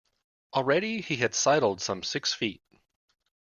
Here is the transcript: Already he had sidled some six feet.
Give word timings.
Already 0.55 1.01
he 1.01 1.17
had 1.17 1.35
sidled 1.35 1.79
some 1.79 2.01
six 2.01 2.33
feet. 2.33 2.63